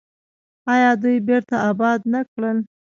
آیا 0.73 0.91
دوی 1.01 1.17
بیرته 1.27 1.55
اباد 1.71 1.99
نه 2.13 2.21
کړل؟ 2.31 2.57